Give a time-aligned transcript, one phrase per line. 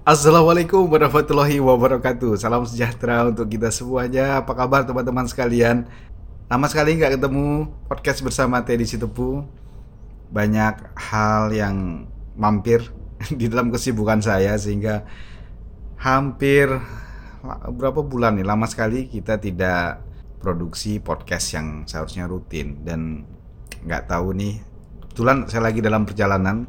[0.00, 2.32] Assalamualaikum warahmatullahi wabarakatuh.
[2.40, 4.40] Salam sejahtera untuk kita semuanya.
[4.40, 5.84] Apa kabar teman-teman sekalian?
[6.48, 9.44] Lama sekali nggak ketemu podcast bersama Teddy Sitepu.
[10.32, 12.80] Banyak hal yang mampir
[13.38, 15.04] di dalam kesibukan saya Sehingga
[16.00, 16.72] hampir
[17.68, 20.00] berapa bulan nih Lama sekali kita tidak
[20.40, 22.80] produksi podcast yang seharusnya rutin.
[22.88, 23.28] Dan
[23.84, 24.64] nggak tahu nih
[25.04, 26.64] Kebetulan saya lagi dalam perjalanan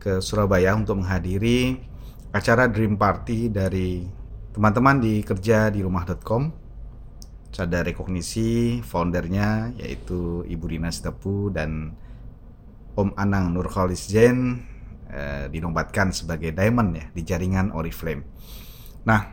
[0.00, 1.92] ke Surabaya untuk menghadiri
[2.34, 4.02] acara Dream Party dari
[4.50, 6.66] teman-teman di kerja di rumah.com
[7.54, 11.94] ada rekognisi foundernya yaitu Ibu Rina Sitepu dan
[12.98, 14.58] Om Anang Nurholis Jen
[15.06, 18.26] eh, dinobatkan sebagai diamond ya di jaringan Oriflame.
[19.06, 19.30] Nah,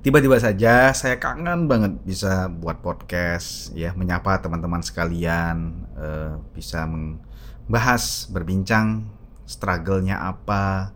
[0.00, 8.24] tiba-tiba saja saya kangen banget bisa buat podcast ya menyapa teman-teman sekalian eh, bisa membahas
[8.32, 9.04] berbincang
[9.44, 10.95] struggle-nya apa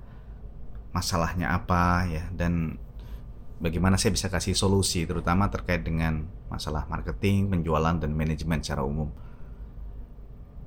[0.90, 2.78] masalahnya apa ya dan
[3.62, 9.12] bagaimana saya bisa kasih solusi terutama terkait dengan masalah marketing, penjualan dan manajemen secara umum.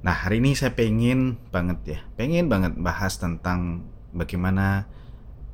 [0.04, 4.88] Nah hari ini saya pengen banget ya, pengen banget bahas tentang bagaimana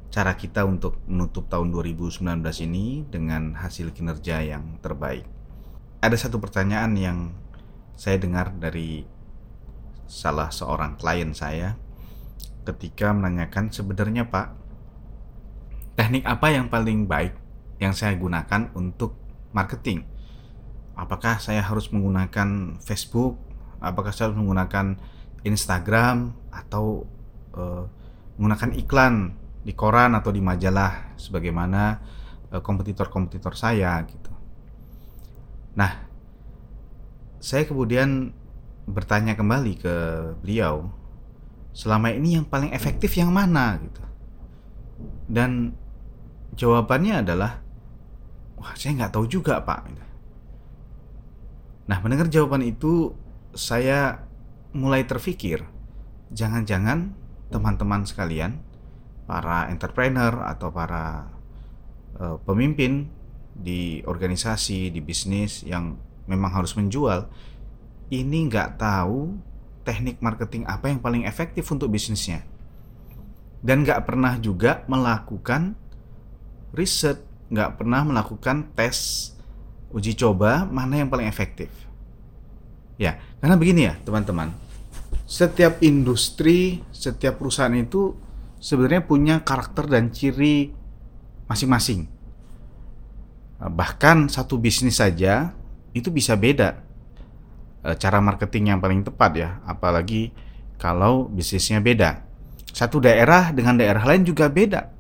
[0.10, 5.26] cara kita untuk menutup tahun 2019 ini dengan hasil kinerja yang terbaik.
[6.02, 7.18] Ada satu pertanyaan yang
[7.94, 9.06] saya dengar dari
[10.10, 11.78] salah seorang klien saya
[12.68, 14.58] ketika menanyakan sebenarnya Pak
[16.00, 17.36] teknik apa yang paling baik
[17.80, 19.20] yang saya gunakan untuk
[19.52, 20.08] marketing?
[20.96, 23.40] Apakah saya harus menggunakan Facebook?
[23.80, 25.00] Apakah saya harus menggunakan
[25.48, 27.08] Instagram atau
[27.56, 27.88] uh,
[28.36, 32.00] menggunakan iklan di koran atau di majalah sebagaimana
[32.50, 34.34] kompetitor kompetitor-kompetitor saya gitu.
[35.78, 36.02] Nah,
[37.38, 38.34] saya kemudian
[38.90, 39.96] bertanya kembali ke
[40.42, 40.90] beliau,
[41.72, 44.04] selama ini yang paling efektif yang mana gitu.
[45.30, 45.74] Dan
[46.60, 47.64] Jawabannya adalah,
[48.60, 49.88] wah saya nggak tahu juga pak.
[51.88, 53.16] Nah mendengar jawaban itu
[53.56, 54.28] saya
[54.76, 55.64] mulai terfikir,
[56.36, 57.16] jangan-jangan
[57.48, 58.60] teman-teman sekalian,
[59.24, 61.32] para entrepreneur atau para
[62.20, 63.08] uh, pemimpin
[63.56, 65.96] di organisasi, di bisnis yang
[66.28, 67.32] memang harus menjual,
[68.12, 69.32] ini nggak tahu
[69.90, 72.46] teknik marketing apa yang paling efektif untuk bisnisnya.
[73.66, 75.74] Dan nggak pernah juga melakukan
[76.78, 79.34] riset, nggak pernah melakukan tes
[79.90, 81.74] uji coba mana yang paling efektif.
[83.02, 84.54] Ya, karena begini ya teman-teman,
[85.26, 88.14] setiap industri, setiap perusahaan itu
[88.62, 90.70] sebenarnya punya karakter dan ciri
[91.50, 92.06] masing-masing.
[93.58, 95.58] Bahkan satu bisnis saja
[95.98, 96.86] itu bisa beda
[97.84, 100.32] e, cara marketing yang paling tepat ya, apalagi
[100.80, 102.26] kalau bisnisnya beda.
[102.70, 105.00] Satu daerah dengan daerah lain juga beda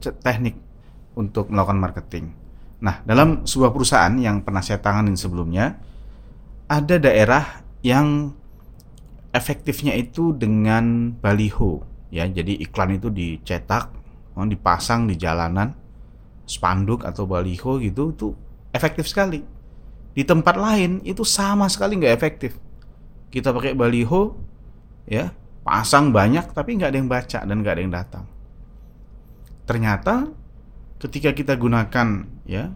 [0.00, 0.56] teknik
[1.14, 2.32] untuk melakukan marketing.
[2.80, 5.76] Nah, dalam sebuah perusahaan yang pernah saya tanganin sebelumnya,
[6.64, 8.32] ada daerah yang
[9.36, 12.24] efektifnya itu dengan baliho, ya.
[12.24, 13.92] Jadi iklan itu dicetak,
[14.32, 15.76] oh, dipasang di jalanan,
[16.48, 18.28] spanduk atau baliho gitu, itu
[18.72, 19.44] efektif sekali.
[20.10, 22.58] Di tempat lain itu sama sekali nggak efektif.
[23.30, 24.34] Kita pakai baliho,
[25.06, 25.30] ya,
[25.62, 28.24] pasang banyak tapi nggak ada yang baca dan nggak ada yang datang.
[29.70, 30.26] Ternyata
[30.98, 32.74] ketika kita gunakan ya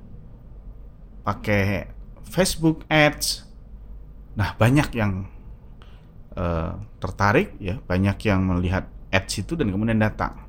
[1.26, 1.90] pakai
[2.22, 3.42] Facebook Ads,
[4.38, 5.26] nah banyak yang
[6.38, 10.46] uh, tertarik ya, banyak yang melihat ads itu dan kemudian datang.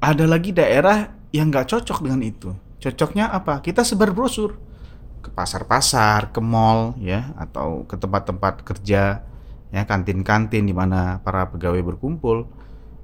[0.00, 2.52] Ada lagi daerah yang nggak cocok dengan itu.
[2.80, 3.60] Cocoknya apa?
[3.64, 4.56] Kita sebar brosur
[5.26, 9.26] ke pasar-pasar, ke mall ya, atau ke tempat-tempat kerja
[9.74, 12.46] ya, kantin-kantin di mana para pegawai berkumpul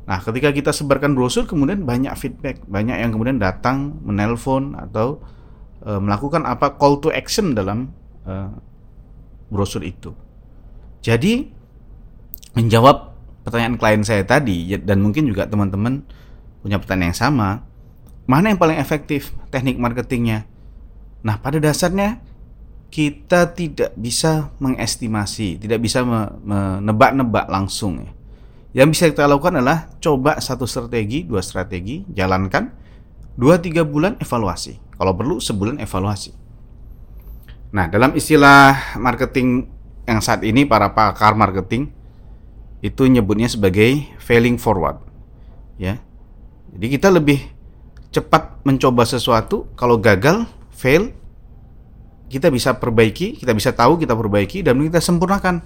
[0.03, 5.23] Nah, ketika kita sebarkan brosur, kemudian banyak feedback, banyak yang kemudian datang menelpon atau
[5.79, 7.95] e, melakukan apa call to action dalam
[8.27, 8.33] e,
[9.47, 10.11] brosur itu.
[11.07, 11.47] Jadi,
[12.59, 13.15] menjawab
[13.47, 16.03] pertanyaan klien saya tadi ya, dan mungkin juga teman-teman
[16.67, 17.49] punya pertanyaan yang sama,
[18.27, 20.51] mana yang paling efektif teknik marketingnya?
[21.23, 22.19] Nah, pada dasarnya
[22.93, 26.05] kita tidak bisa mengestimasi, tidak bisa
[26.45, 28.13] menebak-nebak langsung ya
[28.73, 32.73] yang bisa kita lakukan adalah coba satu strategi, dua strategi, jalankan,
[33.37, 34.81] dua tiga bulan evaluasi.
[34.97, 36.33] Kalau perlu sebulan evaluasi.
[37.73, 39.69] Nah, dalam istilah marketing
[40.09, 41.93] yang saat ini para pakar marketing
[42.81, 45.05] itu nyebutnya sebagai failing forward.
[45.77, 46.01] Ya.
[46.73, 47.45] Jadi kita lebih
[48.09, 50.49] cepat mencoba sesuatu, kalau gagal,
[50.83, 51.15] fail,
[52.27, 55.63] kita bisa perbaiki, kita bisa tahu, kita perbaiki dan kita sempurnakan.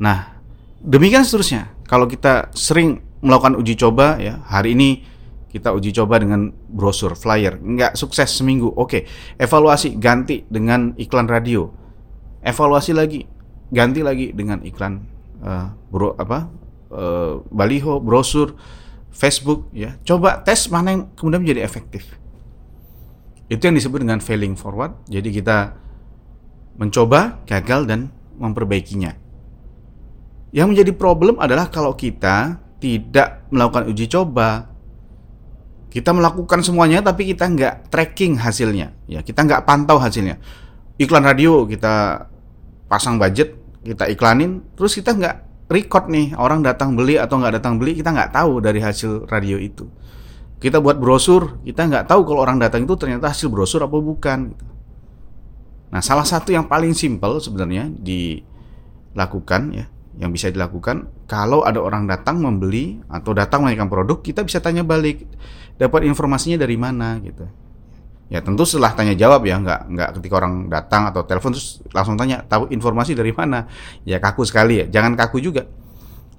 [0.00, 0.40] Nah,
[0.80, 1.76] Demikian seterusnya.
[1.84, 4.40] Kalau kita sering melakukan uji coba ya.
[4.48, 5.04] Hari ini
[5.52, 8.72] kita uji coba dengan brosur, flyer, nggak sukses seminggu.
[8.72, 9.04] Oke,
[9.36, 11.68] evaluasi ganti dengan iklan radio.
[12.40, 13.28] Evaluasi lagi,
[13.68, 15.04] ganti lagi dengan iklan
[15.44, 16.48] uh, bro apa
[16.96, 18.56] uh, baliho, brosur,
[19.12, 20.00] Facebook ya.
[20.00, 22.08] Coba tes mana yang kemudian menjadi efektif.
[23.50, 25.10] Itu yang disebut dengan failing forward.
[25.10, 25.74] Jadi kita
[26.78, 29.12] mencoba, gagal dan memperbaikinya.
[30.54, 34.70] Yang menjadi problem adalah kalau kita tidak melakukan uji coba,
[35.90, 40.38] kita melakukan semuanya tapi kita nggak tracking hasilnya, ya kita nggak pantau hasilnya.
[40.96, 42.26] Iklan radio kita
[42.86, 45.36] pasang budget, kita iklanin, terus kita nggak
[45.70, 49.58] record nih orang datang beli atau nggak datang beli, kita nggak tahu dari hasil radio
[49.58, 49.86] itu.
[50.60, 54.52] Kita buat brosur, kita nggak tahu kalau orang datang itu ternyata hasil brosur apa bukan.
[54.52, 54.64] Gitu.
[55.90, 59.88] Nah, salah satu yang paling simpel sebenarnya dilakukan ya
[60.20, 64.84] yang bisa dilakukan kalau ada orang datang membeli atau datang menanyakan produk kita bisa tanya
[64.84, 65.24] balik
[65.80, 67.48] dapat informasinya dari mana gitu
[68.30, 72.14] ya tentu setelah tanya jawab ya nggak nggak ketika orang datang atau telepon terus langsung
[72.20, 73.66] tanya tahu informasi dari mana
[74.06, 75.66] ya kaku sekali ya jangan kaku juga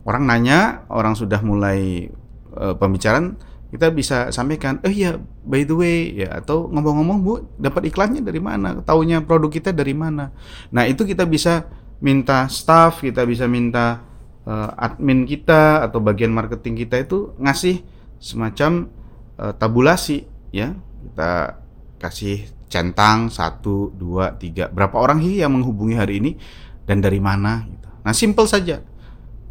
[0.08, 2.08] orang nanya orang sudah mulai
[2.54, 3.36] e, pembicaraan
[3.72, 5.16] kita bisa sampaikan eh ya
[5.48, 9.96] by the way ya atau ngomong-ngomong bu dapat iklannya dari mana taunya produk kita dari
[9.96, 10.36] mana
[10.70, 11.72] nah itu kita bisa
[12.02, 14.02] minta staff, kita bisa minta
[14.44, 17.86] uh, admin kita atau bagian marketing kita itu ngasih
[18.18, 18.90] semacam
[19.38, 20.74] uh, tabulasi ya.
[21.02, 21.62] Kita
[22.02, 24.68] kasih centang satu, dua, tiga.
[24.74, 26.32] Berapa orang sih yang menghubungi hari ini
[26.90, 27.70] dan dari mana?
[27.70, 27.88] Gitu.
[28.02, 28.82] Nah simple saja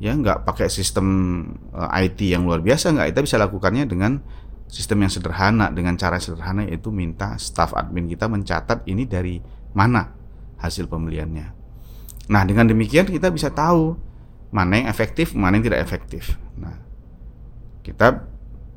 [0.00, 1.06] ya nggak pakai sistem
[1.76, 4.18] eh, IT yang luar biasa nggak kita bisa lakukannya dengan
[4.66, 9.38] sistem yang sederhana dengan cara sederhana yaitu minta staff admin kita mencatat ini dari
[9.76, 10.10] mana
[10.58, 11.60] hasil pembeliannya
[12.30, 13.98] Nah, dengan demikian kita bisa tahu
[14.54, 16.38] mana yang efektif, mana yang tidak efektif.
[16.54, 16.78] Nah,
[17.82, 18.22] kita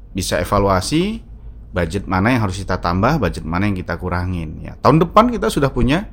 [0.10, 1.22] bisa evaluasi
[1.70, 4.58] budget mana yang harus kita tambah, budget mana yang kita kurangin.
[4.66, 6.10] Ya, tahun depan kita sudah punya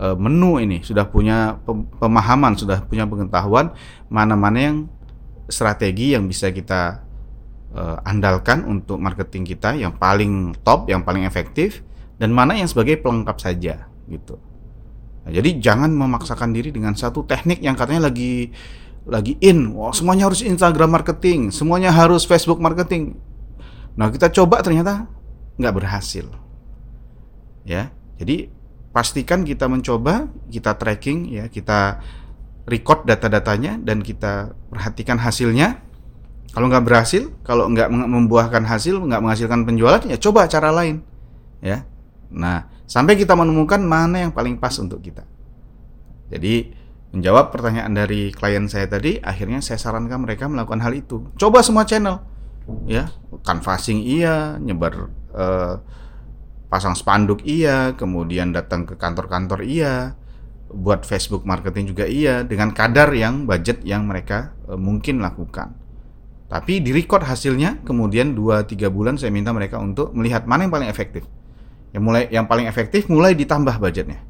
[0.00, 1.60] menu ini, sudah punya
[2.00, 3.76] pemahaman, sudah punya pengetahuan
[4.08, 4.76] mana-mana yang
[5.44, 7.04] strategi yang bisa kita
[7.76, 11.84] uh, andalkan untuk marketing kita yang paling top, yang paling efektif,
[12.16, 14.40] dan mana yang sebagai pelengkap saja, gitu.
[15.20, 18.56] Nah, jadi jangan memaksakan diri dengan satu teknik yang katanya lagi
[19.04, 19.76] lagi in.
[19.76, 23.20] Wah, semuanya harus Instagram marketing, semuanya harus Facebook marketing.
[24.00, 25.04] Nah, kita coba ternyata
[25.60, 26.24] nggak berhasil.
[27.68, 28.48] Ya, jadi
[28.90, 32.02] pastikan kita mencoba, kita tracking, ya, kita
[32.66, 35.82] record data-datanya dan kita perhatikan hasilnya.
[36.50, 41.06] Kalau nggak berhasil, kalau nggak membuahkan hasil, nggak menghasilkan penjualan, ya coba cara lain.
[41.62, 41.86] Ya,
[42.26, 45.22] nah Sampai kita menemukan mana yang paling pas untuk kita.
[46.26, 46.74] Jadi,
[47.14, 51.30] menjawab pertanyaan dari klien saya tadi, akhirnya saya sarankan mereka melakukan hal itu.
[51.38, 52.18] Coba semua channel.
[52.90, 53.14] Ya,
[53.46, 55.78] canvassing iya, nyebar uh,
[56.70, 60.14] pasang spanduk iya, kemudian datang ke kantor-kantor iya,
[60.70, 62.46] buat Facebook marketing juga iya.
[62.46, 65.74] Dengan kadar yang budget yang mereka uh, mungkin lakukan.
[66.50, 70.90] Tapi di record hasilnya, kemudian 2-3 bulan saya minta mereka untuk melihat mana yang paling
[70.90, 71.26] efektif.
[71.90, 74.22] Yang mulai yang paling efektif mulai ditambah budgetnya.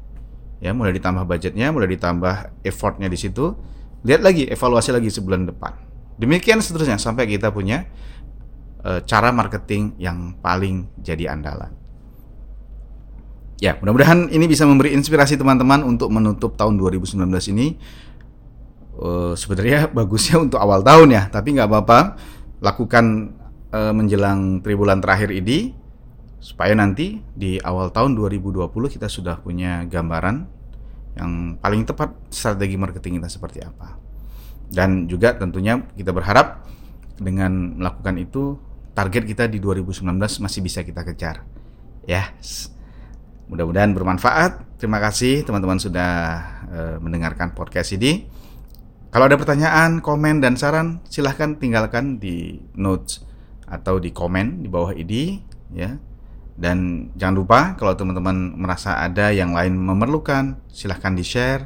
[0.61, 3.57] Ya mulai ditambah budgetnya mulai ditambah effortnya di situ.
[4.05, 5.73] Lihat lagi evaluasi lagi sebulan depan.
[6.17, 7.89] Demikian seterusnya sampai kita punya
[8.85, 11.80] e, cara marketing yang paling jadi andalan
[13.61, 17.21] ya mudah-mudahan ini bisa memberi inspirasi teman-teman untuk menutup tahun 2019
[17.53, 17.77] ini
[18.97, 21.99] e, sebenarnya bagusnya untuk awal tahun ya tapi nggak apa-apa
[22.59, 23.37] lakukan
[23.69, 25.77] e, menjelang tribulan terakhir ini
[26.41, 30.49] supaya nanti di awal tahun 2020 kita sudah punya gambaran
[31.15, 34.01] yang paling tepat strategi marketing kita seperti apa.
[34.71, 36.65] Dan juga tentunya kita berharap
[37.19, 38.57] dengan melakukan itu
[38.97, 41.45] target kita di 2019 masih bisa kita kejar.
[42.09, 42.33] Ya.
[43.51, 44.79] Mudah-mudahan bermanfaat.
[44.79, 46.11] Terima kasih teman-teman sudah
[46.71, 48.31] uh, mendengarkan podcast ini.
[49.11, 53.27] Kalau ada pertanyaan, komen dan saran silahkan tinggalkan di notes
[53.67, 55.43] atau di komen di bawah ini
[55.75, 55.99] ya
[56.61, 61.65] dan jangan lupa kalau teman-teman merasa ada yang lain memerlukan, silahkan di-share,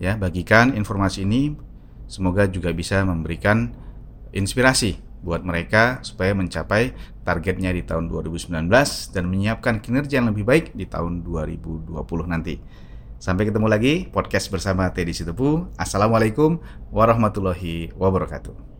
[0.00, 1.54] ya, bagikan informasi ini.
[2.10, 3.70] Semoga juga bisa memberikan
[4.34, 8.68] inspirasi buat mereka supaya mencapai targetnya di tahun 2019
[9.12, 11.92] dan menyiapkan kinerja yang lebih baik di tahun 2020
[12.26, 12.56] nanti.
[13.20, 15.68] Sampai ketemu lagi podcast bersama Teddy Situpu.
[15.76, 16.56] Assalamualaikum
[16.88, 18.79] warahmatullahi wabarakatuh.